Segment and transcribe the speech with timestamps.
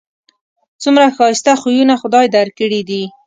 [0.83, 3.03] څومره ښایسته خویونه خدای در کړي دي